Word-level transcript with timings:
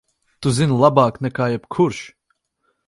Tu 0.45 0.53
zini 0.59 0.79
labāk 0.85 1.21
nekā 1.27 1.51
jebkurš! 1.53 2.05